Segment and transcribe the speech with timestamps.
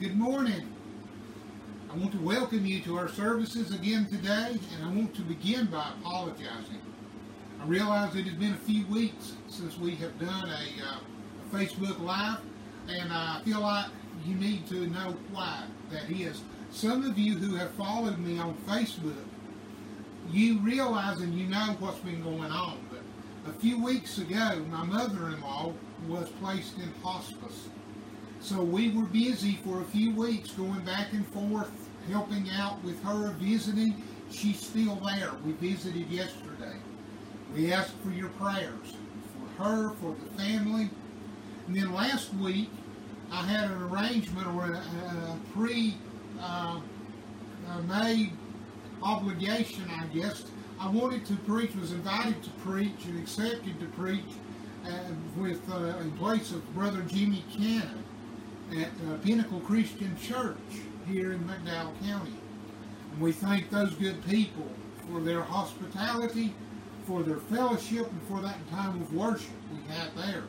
[0.00, 0.72] Good morning.
[1.92, 5.66] I want to welcome you to our services again today, and I want to begin
[5.66, 6.80] by apologizing.
[7.60, 11.56] I realize it has been a few weeks since we have done a, uh, a
[11.56, 12.38] Facebook Live,
[12.88, 13.86] and I feel like
[14.24, 16.42] you need to know why that is.
[16.70, 19.24] Some of you who have followed me on Facebook,
[20.30, 22.78] you realize and you know what's been going on.
[22.88, 25.72] But a few weeks ago, my mother-in-law
[26.06, 27.68] was placed in hospice.
[28.40, 31.70] So we were busy for a few weeks going back and forth,
[32.08, 34.02] helping out with her, visiting.
[34.30, 35.32] She's still there.
[35.44, 36.76] We visited yesterday.
[37.54, 38.94] We asked for your prayers
[39.56, 40.88] for her, for the family.
[41.66, 42.70] And then last week,
[43.32, 45.96] I had an arrangement or a, a pre
[46.40, 46.80] uh,
[47.86, 48.30] made
[49.02, 50.44] obligation, I guess.
[50.80, 54.24] I wanted to preach, was invited to preach, and accepted to preach
[54.86, 54.90] uh,
[55.36, 58.04] with uh, in place of Brother Jimmy Cannon
[58.76, 60.56] at uh, Pinnacle Christian Church
[61.06, 62.34] here in McDowell County.
[63.12, 64.66] And we thank those good people
[65.08, 66.54] for their hospitality,
[67.06, 70.44] for their fellowship, and for that time of worship we had there.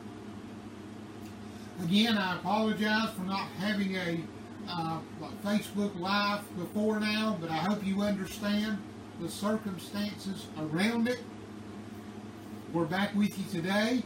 [1.82, 4.20] Again, I apologize for not having a
[4.68, 4.98] uh,
[5.42, 8.78] Facebook Live before now, but I hope you understand
[9.20, 11.20] the circumstances around it.
[12.72, 14.02] We're back with you today.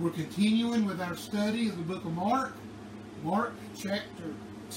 [0.00, 2.54] We're continuing with our study of the book of Mark.
[3.22, 4.34] Mark chapter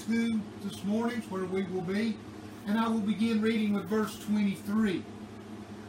[0.07, 2.17] 2 this morning where we will be.
[2.67, 5.01] And I will begin reading with verse 23.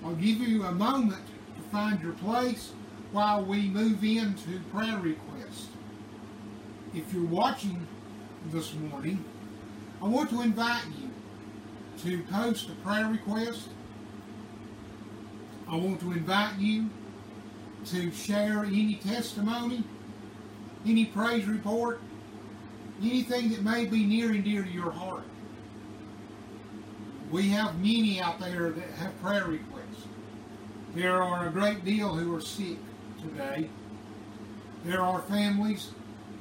[0.05, 1.25] I'll give you a moment
[1.57, 2.71] to find your place
[3.11, 5.69] while we move into prayer requests.
[6.95, 7.87] If you're watching
[8.53, 9.25] this morning,
[10.01, 11.11] I want to invite you
[12.05, 13.69] to post a prayer request.
[15.69, 16.89] I want to invite you
[17.87, 19.83] to share any testimony,
[20.87, 22.01] any praise report,
[23.03, 25.25] anything that may be near and dear to your heart.
[27.31, 30.07] We have many out there that have prayer requests.
[30.95, 32.79] There are a great deal who are sick
[33.21, 33.69] today.
[34.85, 35.91] There are families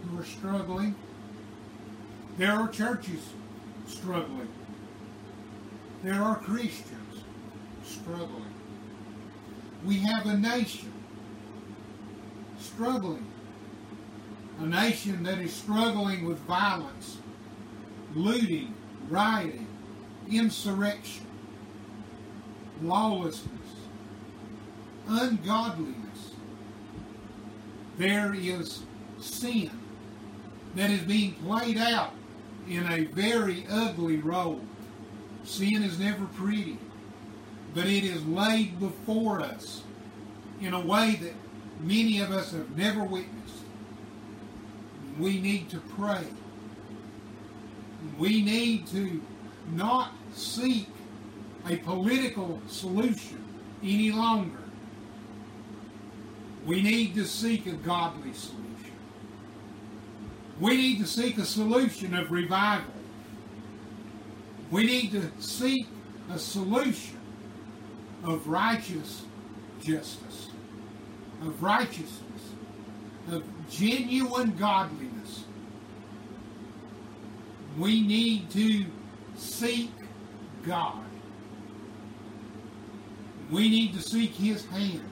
[0.03, 0.95] who are struggling.
[2.37, 3.23] There are churches
[3.87, 4.49] struggling.
[6.03, 7.23] There are Christians
[7.83, 8.53] struggling.
[9.85, 10.91] We have a nation
[12.59, 13.25] struggling.
[14.59, 17.17] A nation that is struggling with violence,
[18.15, 18.73] looting,
[19.09, 19.67] rioting,
[20.29, 21.25] insurrection,
[22.81, 23.49] lawlessness,
[25.07, 26.31] ungodliness.
[27.97, 28.83] There is
[29.19, 29.71] sin
[30.75, 32.13] that is being played out
[32.67, 34.61] in a very ugly role.
[35.43, 36.77] Sin is never pretty,
[37.73, 39.83] but it is laid before us
[40.61, 41.33] in a way that
[41.81, 43.62] many of us have never witnessed.
[45.19, 46.25] We need to pray.
[48.17, 49.21] We need to
[49.71, 50.87] not seek
[51.67, 53.43] a political solution
[53.81, 54.57] any longer.
[56.65, 58.63] We need to seek a godly solution.
[60.59, 62.93] We need to seek a solution of revival.
[64.71, 65.87] We need to seek
[66.31, 67.19] a solution
[68.23, 69.23] of righteous
[69.81, 70.49] justice,
[71.41, 72.53] of righteousness,
[73.29, 75.43] of genuine godliness.
[77.77, 78.85] We need to
[79.35, 79.91] seek
[80.65, 81.03] God.
[83.51, 85.09] We need to seek His hand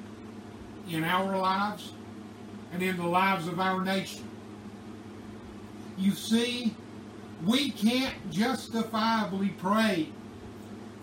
[0.89, 1.91] in our lives
[2.73, 4.27] and in the lives of our nation.
[5.97, 6.75] You see,
[7.45, 10.09] we can't justifiably pray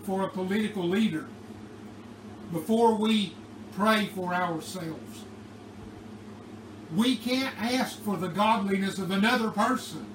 [0.03, 1.27] for a political leader
[2.51, 3.33] before we
[3.73, 5.25] pray for ourselves.
[6.95, 10.05] We can't ask for the godliness of another person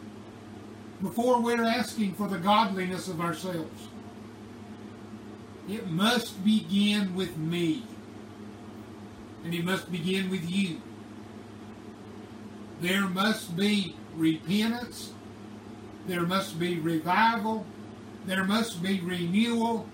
[1.03, 3.89] before we're asking for the godliness of ourselves.
[5.69, 7.85] It must begin with me.
[9.45, 10.81] And it must begin with you.
[12.81, 15.13] There must be repentance.
[16.07, 17.67] There must be revival.
[18.27, 19.87] There must be renewal.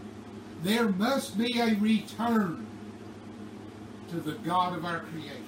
[0.62, 2.66] There must be a return
[4.10, 5.44] to the God of our creation,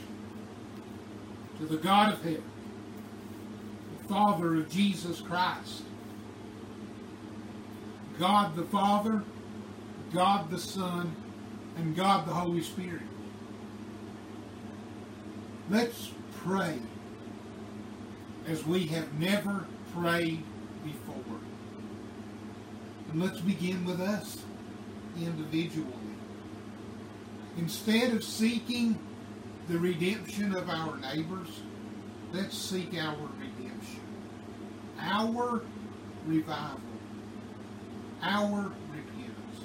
[1.62, 2.43] to the God of heaven,
[4.03, 5.85] the Father of Jesus Christ.
[8.19, 9.23] God the Father,
[10.12, 11.14] God the Son,
[11.76, 13.03] and God the Holy Spirit.
[15.70, 16.79] Let's pray
[18.49, 20.43] as we have never prayed
[20.85, 21.38] before.
[23.12, 24.43] And let's begin with us
[25.17, 25.87] individually.
[27.56, 28.99] Instead of seeking
[29.73, 31.63] the redemption of our neighbors,
[32.35, 34.01] let's seek our redemption.
[35.01, 35.63] Our
[36.27, 36.79] revival,
[38.23, 39.65] our repentance.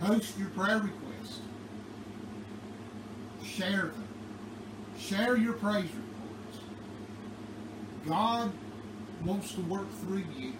[0.00, 1.40] Post your prayer requests.
[3.44, 4.08] Share them.
[4.98, 6.58] Share your praise reports.
[8.08, 8.50] God
[9.26, 10.54] wants to work through you,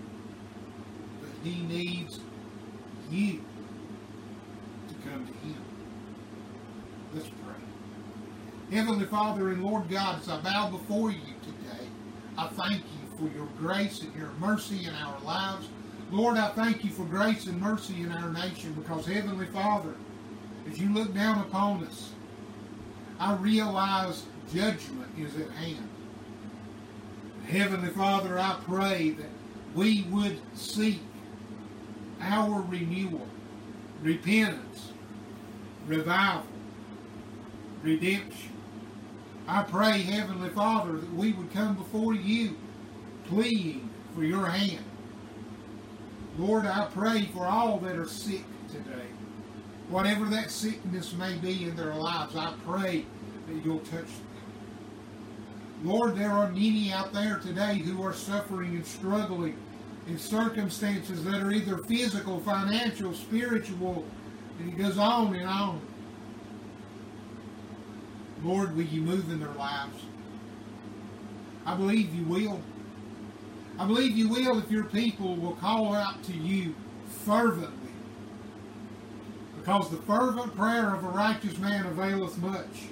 [1.23, 2.21] but He needs
[3.11, 3.43] you
[4.88, 5.72] to come to Him.
[7.14, 8.76] Let's pray.
[8.76, 11.87] Heavenly Father and Lord God, as I bow before you today,
[12.38, 15.69] I thank you for your grace and your mercy in our lives.
[16.11, 19.94] Lord, I thank you for grace and mercy in our nation because, Heavenly Father,
[20.70, 22.12] as you look down upon us,
[23.19, 25.88] I realize judgment is at hand.
[27.47, 29.31] Heavenly Father, I pray that
[29.75, 31.00] we would seek
[32.23, 33.26] our renewal,
[34.03, 34.93] repentance,
[35.87, 36.47] revival,
[37.82, 38.52] redemption.
[39.49, 42.56] I pray, Heavenly Father, that we would come before you
[43.26, 44.84] pleading for your hand.
[46.38, 49.06] Lord, I pray for all that are sick today.
[49.88, 53.05] Whatever that sickness may be in their lives, I pray
[53.49, 54.26] that you'll touch them.
[55.85, 59.56] Lord, there are many out there today who are suffering and struggling
[60.06, 64.05] in circumstances that are either physical, financial, spiritual,
[64.58, 65.81] and it goes on and on.
[68.43, 70.03] Lord, will you move in their lives?
[71.65, 72.61] I believe you will.
[73.79, 76.75] I believe you will if your people will call out to you
[77.25, 77.93] fervently.
[79.59, 82.89] Because the fervent prayer of a righteous man availeth much.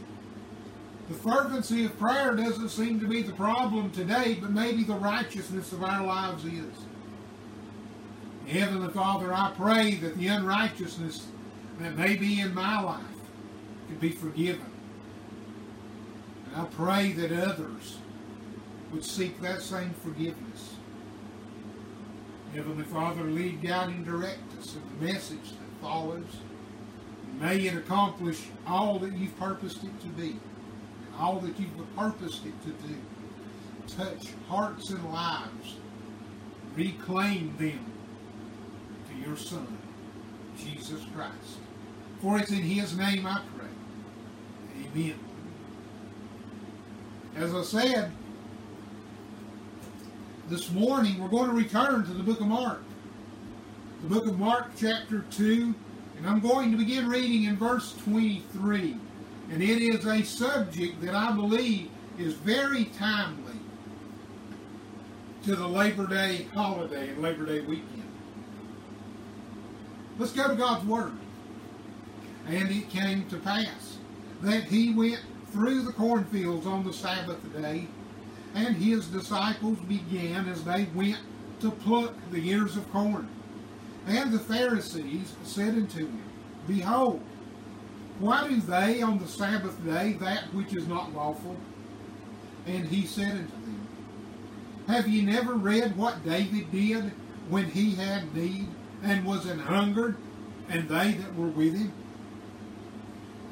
[1.08, 5.72] The fervency of prayer doesn't seem to be the problem today, but maybe the righteousness
[5.72, 6.72] of our lives is.
[8.46, 11.26] Heavenly Father, I pray that the unrighteousness
[11.80, 13.02] that may be in my life
[13.88, 14.66] can be forgiven.
[16.54, 17.98] I pray that others
[18.92, 20.74] would seek that same forgiveness.
[22.54, 26.26] Heavenly Father, lead, guide, and direct us in the message that follows.
[27.38, 32.44] may it accomplish all that you've purposed it to be, and all that you've purposed
[32.44, 32.96] it to do.
[33.86, 35.76] Touch hearts and lives.
[36.74, 37.84] Reclaim them
[39.08, 39.78] to your Son,
[40.58, 41.58] Jesus Christ.
[42.20, 44.84] For it's in his name I pray.
[44.86, 45.29] Amen.
[47.36, 48.12] As I said,
[50.48, 52.82] this morning we're going to return to the book of Mark.
[54.02, 55.74] The book of Mark, chapter 2,
[56.18, 58.96] and I'm going to begin reading in verse 23.
[59.52, 63.52] And it is a subject that I believe is very timely
[65.44, 68.02] to the Labor Day holiday and Labor Day weekend.
[70.18, 71.12] Let's go to God's Word.
[72.46, 73.98] And it came to pass
[74.42, 75.20] that he went
[75.52, 77.86] through the cornfields on the Sabbath day,
[78.54, 81.18] and his disciples began as they went
[81.60, 83.28] to pluck the ears of corn.
[84.06, 86.22] And the Pharisees said unto him,
[86.66, 87.20] Behold,
[88.18, 91.56] why do they on the Sabbath day that which is not lawful?
[92.66, 93.88] And he said unto them,
[94.88, 97.12] Have ye never read what David did
[97.48, 98.68] when he had need
[99.02, 100.16] and was an hungered,
[100.68, 101.92] and they that were with him?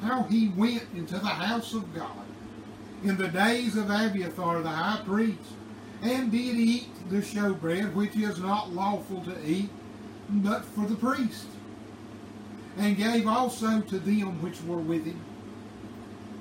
[0.01, 2.25] How he went into the house of God
[3.03, 5.39] in the days of Abiathar the high priest,
[6.01, 9.69] and did eat the showbread which is not lawful to eat,
[10.29, 11.47] but for the priest,
[12.77, 15.21] and gave also to them which were with him.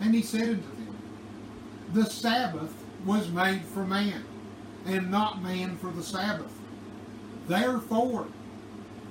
[0.01, 0.97] And he said unto them,
[1.95, 2.75] The Sabbath
[3.05, 4.25] was made for man,
[4.87, 6.53] and not man for the Sabbath.
[7.47, 8.27] Therefore,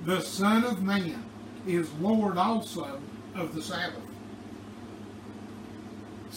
[0.04, 1.24] the Son of Man
[1.66, 3.00] is Lord also
[3.34, 4.07] of the Sabbath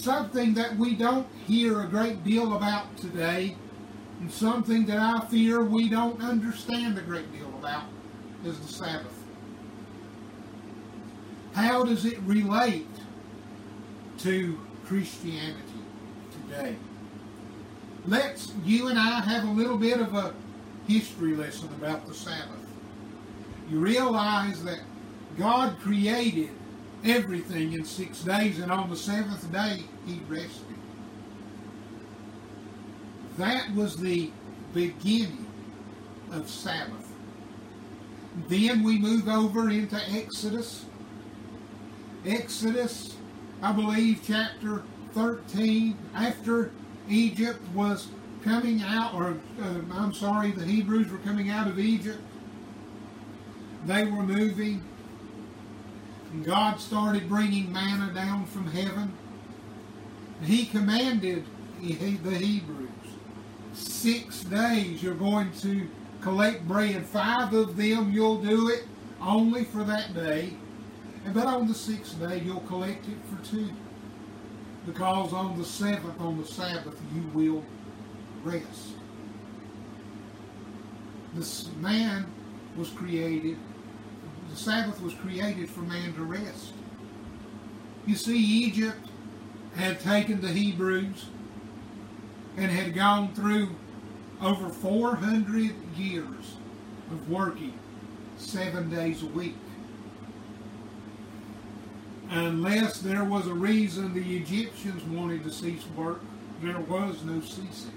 [0.01, 3.55] something that we don't hear a great deal about today,
[4.19, 7.83] and something that I fear we don't understand a great deal about,
[8.43, 9.17] is the Sabbath.
[11.53, 12.87] How does it relate
[14.19, 15.61] to Christianity
[16.31, 16.75] today?
[18.07, 20.33] Let's, you and I, have a little bit of a
[20.87, 22.65] history lesson about the Sabbath.
[23.69, 24.79] You realize that
[25.37, 26.49] God created
[27.03, 30.65] everything in six days, and on the seventh day he rested.
[33.37, 34.31] That was the
[34.73, 35.47] beginning
[36.31, 37.11] of Sabbath.
[38.47, 40.85] Then we move over into Exodus.
[42.25, 43.15] Exodus,
[43.61, 46.71] I believe, chapter 13, after
[47.09, 48.07] Egypt was
[48.43, 52.21] coming out, or uh, I'm sorry, the Hebrews were coming out of Egypt.
[53.85, 54.83] They were moving
[56.31, 59.13] and God started bringing manna down from heaven.
[60.43, 61.45] He commanded
[61.81, 62.89] the Hebrews
[63.73, 65.87] six days you're going to
[66.21, 67.05] collect bread.
[67.05, 68.85] Five of them you'll do it
[69.21, 70.53] only for that day.
[71.25, 73.69] And but on the sixth day you'll collect it for two.
[74.85, 77.63] Because on the seventh, on the Sabbath, you will
[78.43, 78.93] rest.
[81.35, 82.25] This man
[82.75, 83.57] was created,
[84.51, 86.73] the Sabbath was created for man to rest.
[88.05, 89.07] You see, Egypt
[89.75, 91.25] had taken the Hebrews
[92.57, 93.69] and had gone through
[94.41, 96.57] over 400 years
[97.11, 97.79] of working
[98.37, 99.55] seven days a week.
[102.29, 106.21] Unless there was a reason the Egyptians wanted to cease work,
[106.61, 107.93] there was no ceasing.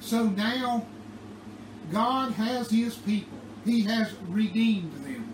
[0.00, 0.86] So now,
[1.90, 3.41] God has His people.
[3.64, 5.32] He has redeemed them.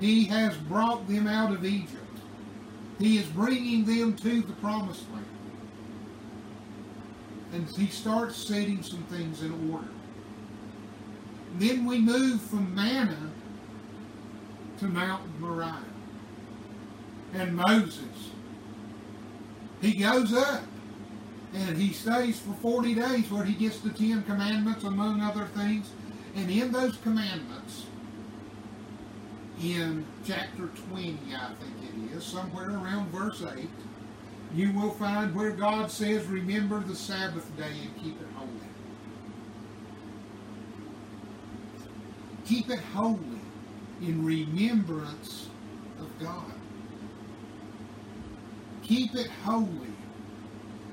[0.00, 1.98] He has brought them out of Egypt.
[2.98, 5.26] He is bringing them to the promised land.
[7.52, 9.88] And He starts setting some things in order.
[11.58, 13.30] Then we move from manna
[14.78, 15.84] to Mount Moriah.
[17.34, 18.30] And Moses,
[19.80, 20.62] he goes up
[21.54, 25.90] and he stays for 40 days where he gets the Ten Commandments, among other things.
[26.34, 27.86] And in those commandments,
[29.62, 33.68] in chapter 20, I think it is, somewhere around verse 8,
[34.54, 38.50] you will find where God says, Remember the Sabbath day and keep it holy.
[42.44, 43.18] Keep it holy
[44.00, 45.48] in remembrance
[46.00, 46.52] of God.
[48.82, 49.92] Keep it holy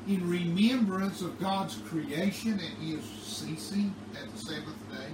[0.07, 5.11] in remembrance of God's creation and His ceasing at the seventh day.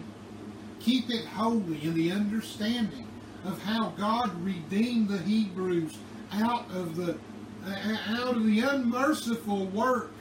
[0.86, 3.08] Keep it holy in the understanding
[3.44, 5.98] of how God redeemed the Hebrews
[6.32, 7.18] out of the
[7.65, 10.12] uh, out of the unmerciful work.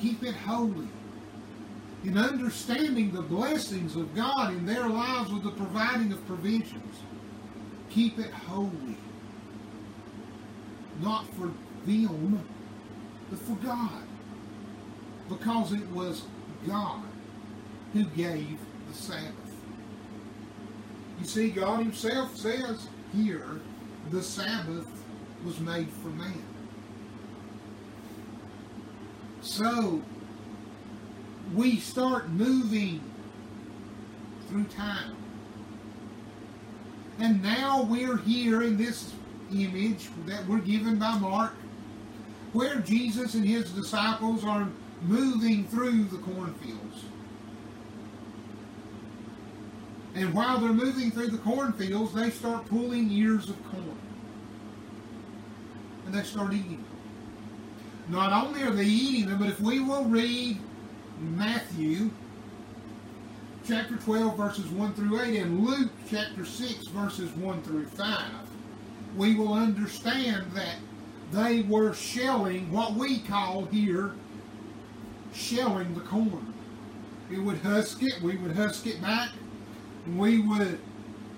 [0.00, 0.86] Keep it holy
[2.04, 6.96] in understanding the blessings of God in their lives with the providing of provisions.
[7.90, 8.96] Keep it holy.
[11.00, 11.50] Not for
[11.84, 12.44] them,
[13.28, 14.04] but for God.
[15.28, 16.22] Because it was
[16.64, 17.02] God
[17.92, 18.56] who gave
[18.90, 19.34] the Sabbath.
[21.20, 23.60] You see, God Himself says here,
[24.10, 24.88] the Sabbath
[25.44, 26.42] was made for man.
[29.42, 30.02] So,
[31.54, 33.00] we start moving
[34.48, 35.16] through time.
[37.18, 39.12] And now we're here in this
[39.52, 41.54] image that we're given by Mark,
[42.52, 44.68] where Jesus and his disciples are
[45.02, 47.04] moving through the cornfields.
[50.14, 53.98] And while they're moving through the cornfields, they start pulling ears of corn.
[56.06, 56.84] And they start eating them.
[58.08, 60.58] Not only are they eating them, but if we will read
[61.20, 62.10] Matthew
[63.66, 68.24] chapter 12, verses 1 through 8, and Luke chapter 6, verses 1 through 5,
[69.16, 70.76] we will understand that
[71.30, 74.12] they were shelling what we call here
[75.32, 76.52] shelling the corn.
[77.28, 79.30] We would husk it, we would husk it back,
[80.18, 80.78] we would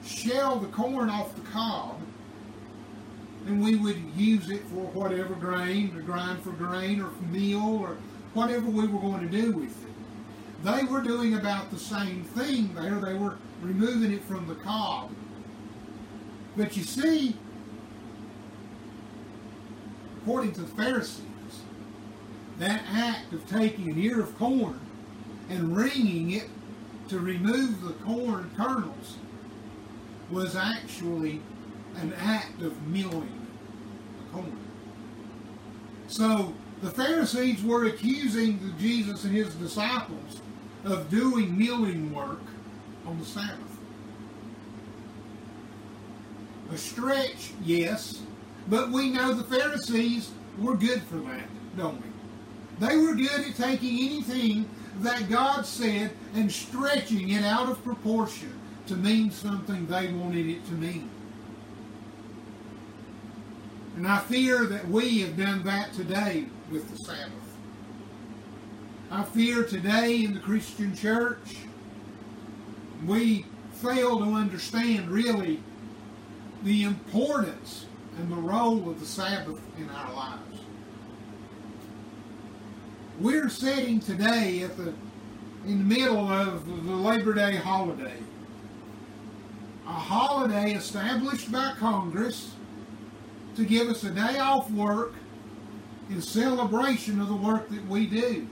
[0.04, 2.00] shell the corn off the cob,
[3.46, 7.78] and we would use it for whatever grain, to grind for grain or for meal
[7.80, 7.96] or
[8.34, 9.92] whatever we were going to do with it.
[10.64, 13.00] They were doing about the same thing there.
[13.00, 15.10] They were removing it from the cob.
[16.56, 17.36] But you see,
[20.18, 21.22] according to the Pharisees,
[22.58, 24.78] that act of taking an ear of corn
[25.48, 26.48] and wringing it
[27.12, 29.18] to remove the corn kernels
[30.30, 31.42] was actually
[31.96, 33.46] an act of milling
[34.18, 34.56] the corn.
[36.08, 40.40] So the Pharisees were accusing Jesus and his disciples
[40.84, 42.40] of doing milling work
[43.06, 43.58] on the Sabbath.
[46.72, 48.22] A stretch, yes,
[48.68, 52.86] but we know the Pharisees were good for that, don't we?
[52.86, 54.66] They were good at taking anything
[55.00, 58.52] that God said and stretching it out of proportion
[58.86, 61.08] to mean something they wanted it to mean.
[63.96, 67.32] And I fear that we have done that today with the Sabbath.
[69.10, 71.56] I fear today in the Christian church,
[73.06, 73.44] we
[73.74, 75.62] fail to understand really
[76.62, 77.86] the importance
[78.18, 80.51] and the role of the Sabbath in our lives.
[83.22, 84.92] We're sitting today at the
[85.64, 88.16] in the middle of the Labor Day holiday.
[89.86, 92.56] A holiday established by Congress
[93.54, 95.14] to give us a day off work
[96.10, 98.48] in celebration of the work that we do,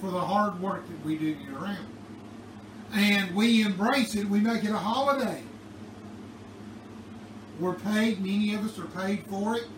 [0.00, 1.86] for the hard work that we do year round.
[2.92, 5.44] And we embrace it, we make it a holiday.
[7.60, 9.68] We're paid, many of us are paid for it.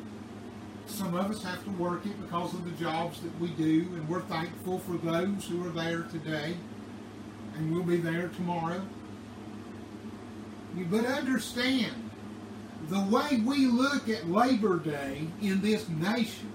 [0.86, 4.08] Some of us have to work it because of the jobs that we do, and
[4.08, 6.56] we're thankful for those who are there today,
[7.56, 8.80] and we'll be there tomorrow.
[10.90, 12.10] But understand,
[12.88, 16.52] the way we look at Labor Day in this nation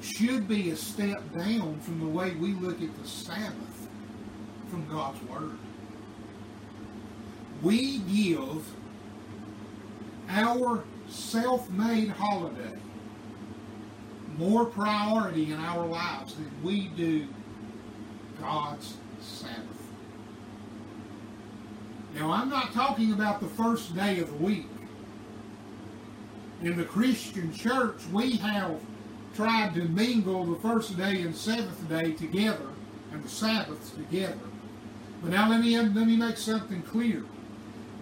[0.00, 3.88] should be a step down from the way we look at the Sabbath
[4.70, 5.58] from God's Word.
[7.62, 8.64] We give
[10.28, 12.78] our self-made holiday
[14.38, 17.26] more priority in our lives than we do
[18.40, 19.66] God's Sabbath.
[22.14, 24.66] Now, I'm not talking about the first day of the week.
[26.62, 28.80] In the Christian church, we have
[29.34, 32.66] tried to mingle the first day and seventh day together
[33.12, 34.38] and the Sabbaths together.
[35.22, 37.24] But now let me, let me make something clear.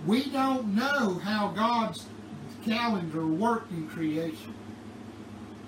[0.06, 2.06] We don't know how God's
[2.68, 4.54] calendar worked in creation.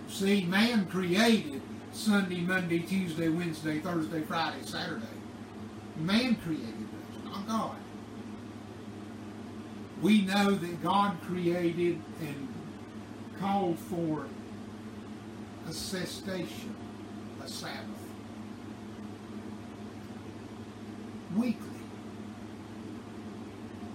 [0.08, 5.06] See, man created Sunday, Monday, Tuesday, Wednesday, Thursday, Friday, Saturday.
[5.96, 7.76] Man created those, not God.
[10.02, 12.48] We know that God created and
[13.38, 14.26] called for
[15.68, 16.74] a cessation,
[17.44, 17.86] a Sabbath.
[21.36, 21.66] Weekly.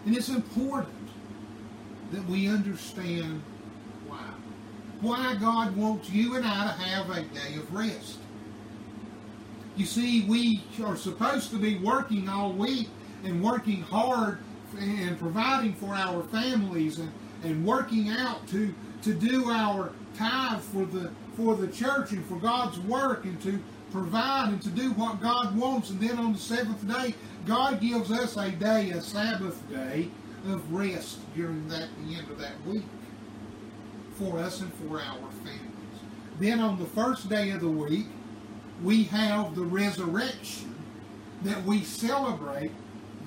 [0.06, 0.95] And it's important
[2.12, 3.42] that we understand
[4.08, 4.24] why.
[5.02, 8.18] Why God wants you and I to have a day of rest.
[9.76, 12.88] You see, we are supposed to be working all week
[13.24, 14.40] and working hard
[14.80, 17.12] and providing for our families and,
[17.44, 22.36] and working out to, to do our tithe for the for the church and for
[22.36, 23.60] God's work and to
[23.92, 25.90] provide and to do what God wants.
[25.90, 27.14] And then on the seventh day,
[27.46, 30.10] God gives us a day, a Sabbath day,
[30.48, 32.84] of rest during that the end of that week
[34.18, 35.62] for us and for our families.
[36.40, 38.08] Then on the first day of the week,
[38.84, 40.76] we have the resurrection
[41.44, 42.72] that we celebrate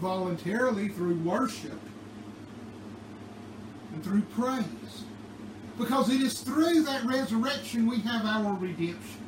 [0.00, 1.78] voluntarily through worship
[3.92, 5.04] and through praise.
[5.78, 9.24] Because it is through that resurrection we have our redemption.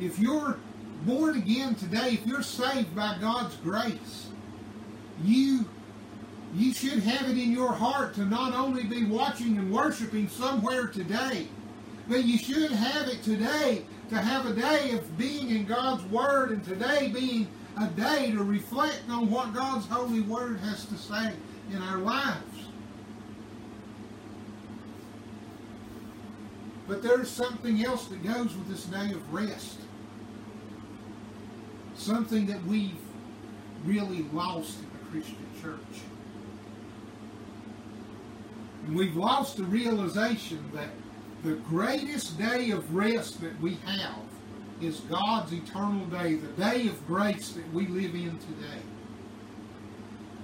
[0.00, 0.58] If you're
[1.04, 4.28] born again today, if you're saved by God's grace,
[5.22, 5.66] you
[6.54, 10.86] you should have it in your heart to not only be watching and worshiping somewhere
[10.86, 11.48] today,
[12.08, 16.50] but you should have it today to have a day of being in God's Word
[16.52, 17.48] and today being
[17.80, 21.32] a day to reflect on what God's holy Word has to say
[21.72, 22.68] in our lives.
[26.86, 29.78] But there's something else that goes with this day of rest.
[31.96, 32.98] Something that we've
[33.84, 34.78] really lost
[35.14, 36.02] Christian church.
[38.84, 40.88] And we've lost the realization that
[41.44, 44.24] the greatest day of rest that we have
[44.80, 48.82] is God's eternal day, the day of grace that we live in today.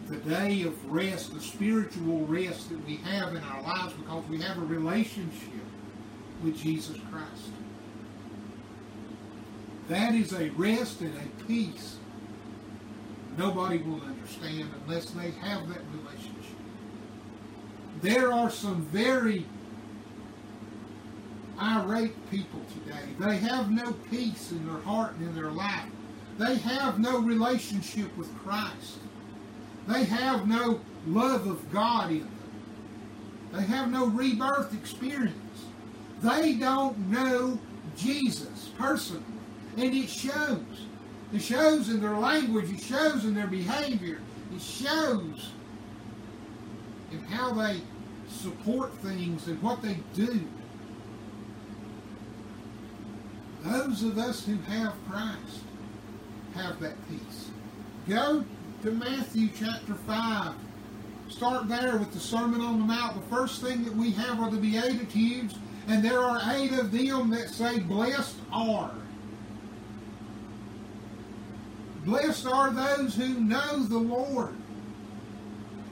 [0.06, 4.40] The day of rest, the spiritual rest that we have in our lives because we
[4.40, 5.64] have a relationship
[6.44, 7.50] with Jesus Christ.
[9.88, 11.96] That is a rest and a peace
[13.36, 16.56] nobody will understand unless they have that relationship.
[18.02, 19.46] There are some very
[21.58, 23.02] irate people today.
[23.18, 25.84] They have no peace in their heart and in their life.
[26.38, 28.98] They have no relationship with Christ.
[29.86, 32.30] They have no love of God in them.
[33.52, 35.34] They have no rebirth experience.
[36.22, 37.58] They don't know
[37.96, 39.24] Jesus personally.
[39.76, 40.86] And it shows.
[41.32, 42.70] It shows in their language.
[42.70, 44.20] It shows in their behavior.
[44.54, 45.50] It shows
[47.12, 47.80] in how they
[48.28, 50.40] support things and what they do.
[53.62, 55.60] Those of us who have Christ
[56.54, 57.50] have that peace.
[58.08, 58.44] Go
[58.82, 60.54] to Matthew chapter 5.
[61.28, 63.14] Start there with the Sermon on the Mount.
[63.14, 65.54] The first thing that we have are the Beatitudes,
[65.86, 68.92] and there are eight of them that say, Blessed are.
[72.04, 74.54] Blessed are those who know the Lord.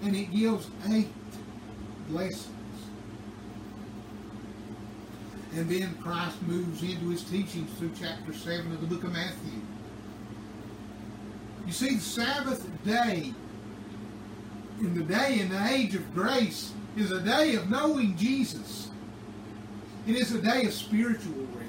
[0.03, 1.09] And it gives eight
[2.09, 2.47] blessings.
[5.55, 9.61] And then Christ moves into his teachings through chapter 7 of the book of Matthew.
[11.66, 13.35] You see, the Sabbath day
[14.81, 18.88] in the day in the age of grace is a day of knowing Jesus.
[20.07, 21.67] It is a day of spiritual rest.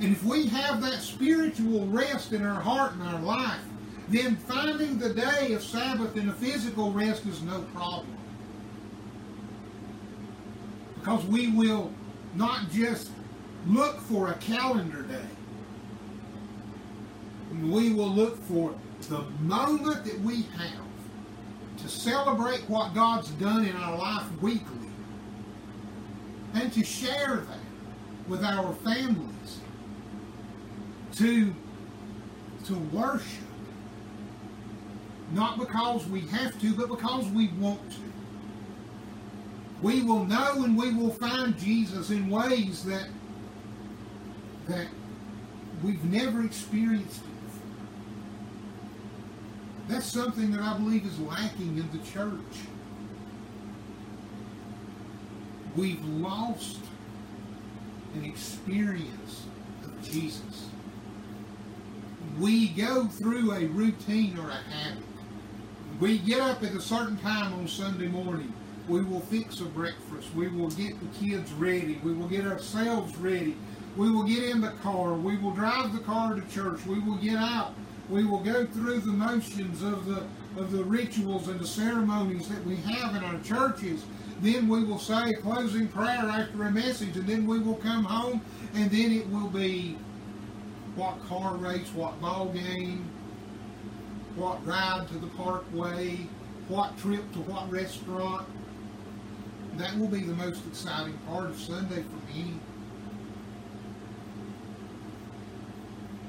[0.00, 3.60] And if we have that spiritual rest in our heart and our life,
[4.08, 8.16] then finding the day of Sabbath and a physical rest is no problem.
[10.96, 11.92] Because we will
[12.34, 13.10] not just
[13.66, 15.26] look for a calendar day.
[17.62, 18.74] We will look for
[19.08, 20.84] the moment that we have
[21.78, 24.88] to celebrate what God's done in our life weekly
[26.54, 27.58] and to share that
[28.28, 29.60] with our families,
[31.16, 31.54] to,
[32.66, 33.44] to worship,
[35.32, 37.98] not because we have to, but because we want to.
[39.82, 43.08] We will know and we will find Jesus in ways that
[44.66, 44.86] that
[45.82, 47.60] we've never experienced it before.
[49.88, 52.40] That's something that I believe is lacking in the church.
[55.76, 56.78] We've lost
[58.14, 59.44] an experience
[59.84, 60.68] of Jesus.
[62.38, 65.04] We go through a routine or a habit.
[66.00, 68.52] We get up at a certain time on Sunday morning.
[68.88, 70.34] We will fix a breakfast.
[70.34, 72.00] We will get the kids ready.
[72.02, 73.56] We will get ourselves ready.
[73.96, 75.14] We will get in the car.
[75.14, 76.84] We will drive the car to church.
[76.86, 77.74] We will get out.
[78.10, 80.24] We will go through the motions of the
[80.56, 84.04] of the rituals and the ceremonies that we have in our churches.
[84.40, 88.04] Then we will say a closing prayer after a message, and then we will come
[88.04, 88.40] home,
[88.74, 89.96] and then it will be
[90.96, 93.08] what car race, what ball game,
[94.36, 96.16] what ride to the parkway,
[96.68, 98.46] what trip to what restaurant.
[99.76, 102.54] That will be the most exciting part of Sunday for me.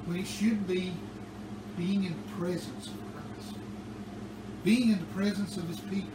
[0.06, 0.94] When it should be
[1.78, 3.58] being in the presence of Christ,
[4.64, 6.10] being in the presence of His people.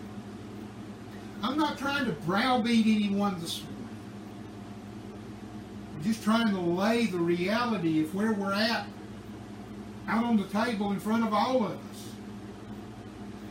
[1.42, 3.62] I'm not trying to browbeat anyone this
[6.02, 8.86] just trying to lay the reality of where we're at
[10.08, 12.08] out on the table in front of all of us.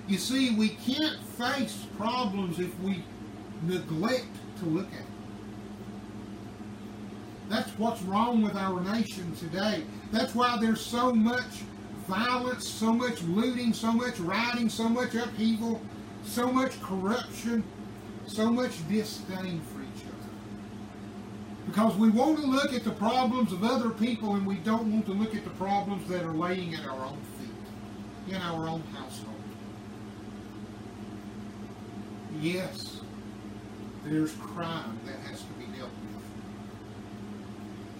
[0.08, 3.04] You see, we can't face problems if we
[3.64, 4.28] neglect
[4.60, 5.06] to look at them.
[7.50, 9.84] That's what's wrong with our nation today.
[10.12, 11.64] That's why there's so much
[12.08, 15.82] violence, so much looting, so much rioting, so much upheaval,
[16.24, 17.64] so much corruption,
[18.26, 19.79] so much disdain for.
[21.69, 25.05] Because we want to look at the problems of other people and we don't want
[25.05, 28.82] to look at the problems that are laying at our own feet, in our own
[28.91, 29.36] household.
[32.41, 33.01] Yes,
[34.03, 36.23] there's crime that has to be dealt with.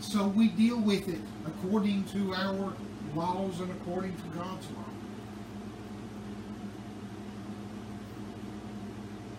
[0.03, 2.73] So we deal with it according to our
[3.13, 4.84] laws and according to God's law.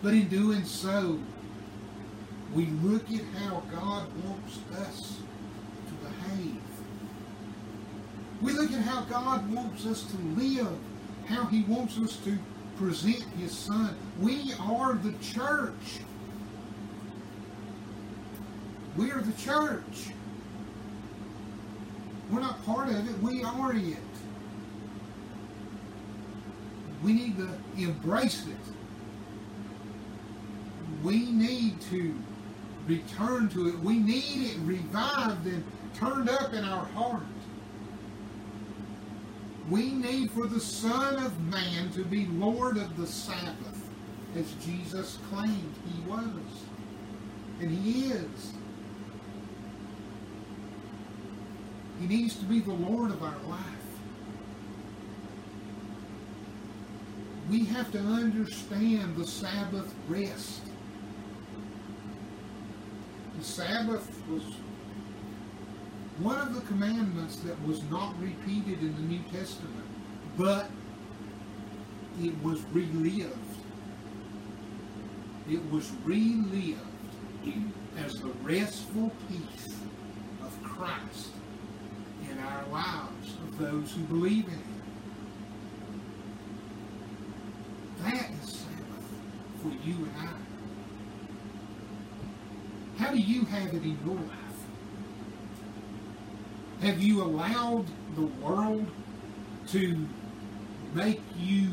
[0.01, 1.19] But in doing so,
[2.53, 5.17] we look at how God wants us
[5.87, 6.61] to behave.
[8.41, 10.77] We look at how God wants us to live,
[11.27, 12.37] how He wants us to
[12.77, 13.95] present His Son.
[14.19, 15.99] We are the church.
[18.97, 20.09] We are the church.
[22.29, 23.17] We're not part of it.
[23.19, 23.97] We are it.
[27.03, 28.73] We need to embrace it.
[31.03, 32.15] We need to
[32.87, 33.79] return to it.
[33.79, 35.63] We need it revived and
[35.93, 37.23] turned up in our heart.
[39.69, 43.89] We need for the Son of Man to be Lord of the Sabbath,
[44.35, 46.27] as Jesus claimed he was.
[47.61, 48.53] And he is.
[51.99, 53.61] He needs to be the Lord of our life.
[57.49, 60.61] We have to understand the Sabbath rest.
[63.41, 64.43] The Sabbath was
[66.19, 69.87] one of the commandments that was not repeated in the New Testament,
[70.37, 70.69] but
[72.21, 73.33] it was relived.
[75.49, 76.77] It was relived
[78.05, 79.75] as the restful peace
[80.43, 81.31] of Christ
[82.29, 84.81] in our lives of those who believe in Him.
[88.03, 89.07] That is Sabbath
[89.63, 90.41] for you and I.
[93.01, 94.37] How do you have it in your life?
[96.81, 97.85] Have you allowed
[98.15, 98.87] the world
[99.67, 100.07] to
[100.93, 101.69] make you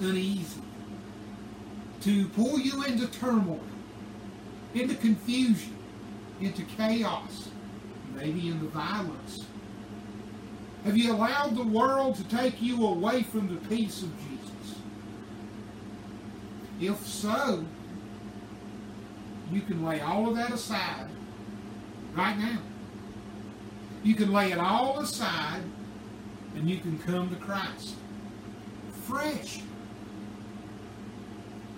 [0.00, 0.60] uneasy?
[2.02, 3.60] To pull you into turmoil,
[4.74, 5.76] into confusion,
[6.40, 7.48] into chaos,
[8.14, 9.46] maybe in the violence?
[10.84, 14.80] Have you allowed the world to take you away from the peace of Jesus?
[16.80, 17.64] If so,
[19.54, 21.06] you can lay all of that aside
[22.14, 22.58] right now.
[24.02, 25.62] You can lay it all aside
[26.56, 27.94] and you can come to Christ.
[29.04, 29.60] Fresh.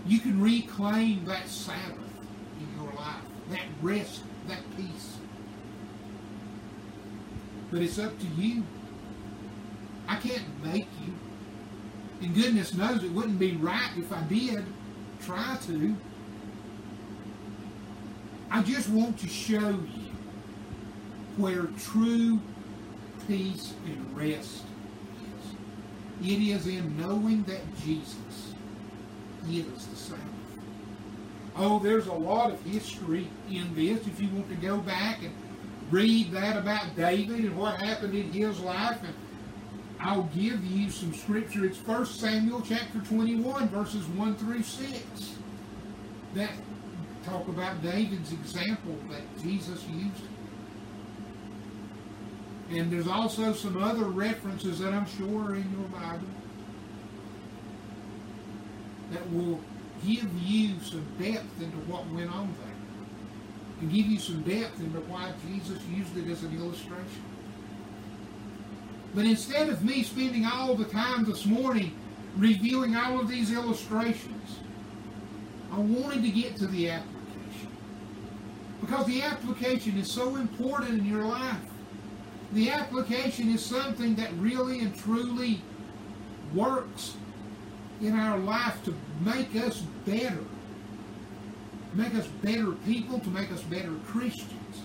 [0.07, 1.99] You can reclaim that Sabbath
[2.61, 5.17] in your life, that rest, that peace.
[7.71, 8.63] But it's up to you.
[10.09, 11.13] I can't make you.
[12.23, 14.65] And goodness knows it wouldn't be right if I did
[15.21, 15.97] try to.
[18.57, 20.11] I just want to show you
[21.37, 22.41] where true
[23.29, 24.65] peace and rest
[26.23, 26.27] is.
[26.27, 28.55] It is in knowing that Jesus
[29.47, 30.23] is the Sabbath.
[31.55, 34.07] Oh, there's a lot of history in this.
[34.07, 35.35] If you want to go back and
[35.91, 39.13] read that about David and what happened in his life, and
[40.01, 41.67] I'll give you some scripture.
[41.67, 45.03] It's 1 Samuel chapter 21, verses 1 through 6.
[46.33, 46.53] That
[47.27, 50.23] talk about David's example that Jesus used.
[52.71, 56.27] And there's also some other references that I'm sure are in your Bible
[59.13, 59.61] that will
[60.05, 62.73] give you some depth into what went on there.
[63.81, 67.23] And give you some depth into why Jesus used it as an illustration.
[69.15, 71.97] But instead of me spending all the time this morning
[72.37, 74.59] reviewing all of these illustrations,
[75.73, 77.16] I wanted to get to the application.
[78.81, 81.61] Because the application is so important in your life.
[82.53, 85.61] The application is something that really and truly
[86.55, 87.17] works
[88.01, 90.45] in our life to make us better.
[91.95, 94.83] Make us better people, to make us better Christians.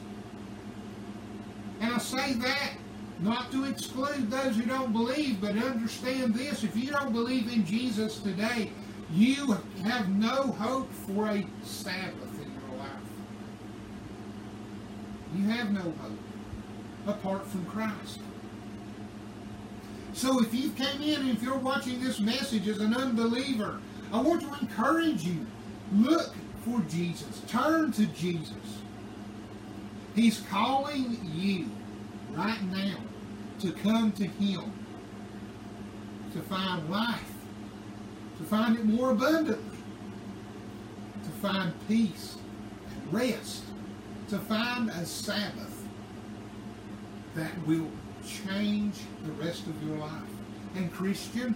[1.81, 2.73] And I say that
[3.19, 6.63] not to exclude those who don't believe, but understand this.
[6.63, 8.71] If you don't believe in Jesus today,
[9.13, 12.89] you have no hope for a Sabbath in your life.
[15.35, 16.19] You have no hope
[17.07, 18.19] apart from Christ.
[20.13, 23.79] So if you came in and if you're watching this message as an unbeliever,
[24.11, 25.45] I want to encourage you.
[25.93, 26.33] Look
[26.65, 27.41] for Jesus.
[27.47, 28.53] Turn to Jesus.
[30.15, 31.69] He's calling you
[32.31, 32.97] right now
[33.59, 34.71] to come to Him,
[36.33, 37.31] to find life,
[38.37, 39.77] to find it more abundantly,
[41.23, 42.37] to find peace
[42.89, 43.63] and rest,
[44.31, 45.83] to find a Sabbath
[47.35, 47.91] that will
[48.25, 50.11] change the rest of your life.
[50.75, 51.53] And Christian,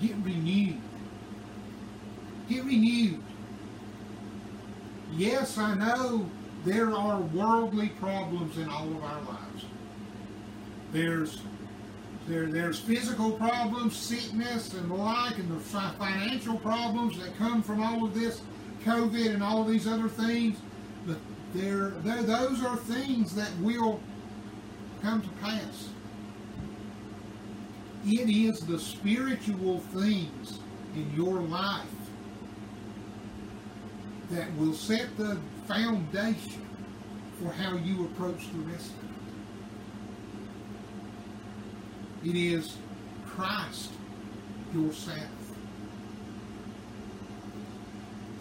[0.00, 0.80] get renewed.
[2.48, 3.20] Get renewed.
[5.16, 6.30] Yes, I know
[6.64, 9.64] there are worldly problems in all of our lives.
[10.92, 11.40] There's
[12.28, 17.82] there, there's physical problems, sickness, and the like, and the financial problems that come from
[17.82, 18.42] all of this
[18.84, 20.58] COVID and all these other things.
[21.06, 21.18] But
[21.54, 24.00] there, there, those are things that will
[25.02, 25.88] come to pass.
[28.04, 30.58] It is the spiritual things
[30.94, 31.86] in your life
[34.30, 36.66] that will set the foundation
[37.40, 39.04] for how you approach the rest of
[42.24, 42.30] it.
[42.30, 42.76] It is
[43.26, 43.90] Christ,
[44.74, 45.41] your Sabbath.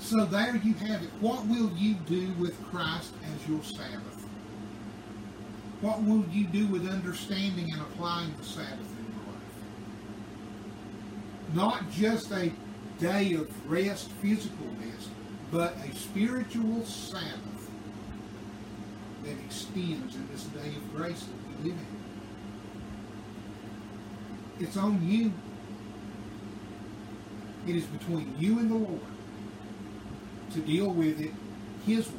[0.02, 1.10] So there you have it.
[1.22, 4.26] What will you do with Christ as your Sabbath?
[5.80, 9.42] What will you do with understanding and applying the Sabbath in your life?
[11.54, 12.52] Not just a
[13.00, 15.10] day of rest, physical rest,
[15.52, 17.70] but a spiritual Sabbath
[19.24, 21.86] that extends in this day of grace that we live in.
[24.66, 25.32] It's on you.
[27.68, 29.02] It is between you and the Lord
[30.54, 31.32] to deal with it
[31.86, 32.16] His way.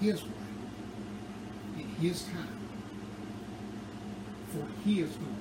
[0.00, 0.30] His way.
[1.78, 2.58] In His time.
[4.48, 5.34] For His glory.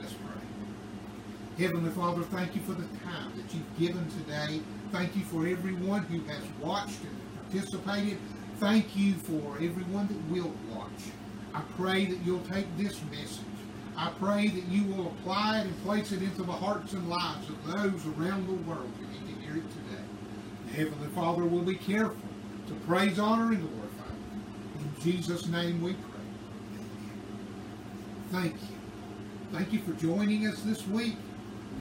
[0.00, 1.64] Let's pray.
[1.64, 4.60] Heavenly Father, thank you for the time that you've given today.
[4.92, 8.18] Thank you for everyone who has watched and participated.
[8.58, 10.88] Thank you for everyone that will watch.
[11.54, 13.57] I pray that you'll take this message.
[13.98, 17.48] I pray that you will apply it and place it into the hearts and lives
[17.48, 20.04] of those around the world who need to hear it today.
[20.66, 22.16] The Heavenly Father will be careful
[22.68, 24.12] to praise, honor, and glorify
[24.76, 24.84] you.
[24.84, 26.02] In Jesus' name we pray.
[28.30, 28.68] Thank you.
[29.52, 31.16] Thank you for joining us this week.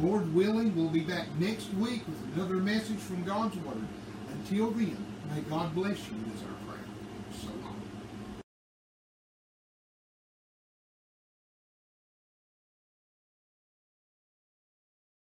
[0.02, 3.86] Lord willing, we'll be back next week with another message from God's Word.
[4.32, 4.98] Until then,
[5.36, 6.67] may God bless you as our